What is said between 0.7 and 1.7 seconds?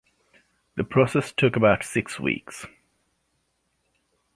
The process took